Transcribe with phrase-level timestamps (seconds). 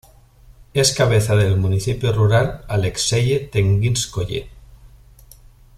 [0.73, 4.49] Es cabeza del municipio rural Alekseye-Tenguinskoye.